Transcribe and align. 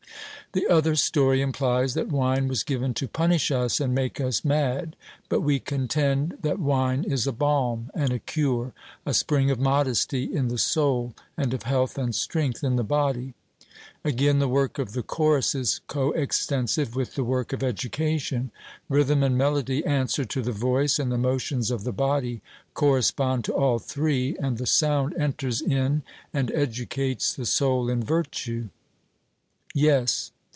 The 0.53 0.67
other 0.67 0.97
story 0.97 1.41
implies 1.41 1.93
that 1.93 2.09
wine 2.09 2.49
was 2.49 2.63
given 2.65 2.93
to 2.95 3.07
punish 3.07 3.51
us 3.51 3.79
and 3.79 3.95
make 3.95 4.19
us 4.19 4.43
mad; 4.43 4.97
but 5.29 5.39
we 5.39 5.61
contend 5.61 6.39
that 6.41 6.59
wine 6.59 7.05
is 7.05 7.25
a 7.25 7.31
balm 7.31 7.89
and 7.95 8.11
a 8.11 8.19
cure; 8.19 8.73
a 9.05 9.13
spring 9.13 9.49
of 9.49 9.59
modesty 9.61 10.23
in 10.25 10.49
the 10.49 10.57
soul, 10.57 11.13
and 11.37 11.53
of 11.53 11.63
health 11.63 11.97
and 11.97 12.13
strength 12.13 12.65
in 12.65 12.75
the 12.75 12.83
body. 12.83 13.33
Again, 14.03 14.39
the 14.39 14.49
work 14.49 14.77
of 14.77 14.91
the 14.91 15.03
chorus 15.03 15.55
is 15.55 15.79
co 15.87 16.11
extensive 16.11 16.97
with 16.97 17.15
the 17.15 17.23
work 17.23 17.53
of 17.53 17.63
education; 17.63 18.51
rhythm 18.89 19.23
and 19.23 19.37
melody 19.37 19.85
answer 19.85 20.25
to 20.25 20.41
the 20.41 20.51
voice, 20.51 20.99
and 20.99 21.13
the 21.13 21.17
motions 21.17 21.71
of 21.71 21.85
the 21.85 21.93
body 21.93 22.41
correspond 22.73 23.45
to 23.45 23.53
all 23.53 23.79
three, 23.79 24.35
and 24.39 24.57
the 24.57 24.67
sound 24.67 25.15
enters 25.15 25.61
in 25.61 26.03
and 26.33 26.51
educates 26.51 27.33
the 27.33 27.45
soul 27.45 27.87
in 27.89 28.03
virtue. 28.03 28.67
'Yes.' 29.73 30.33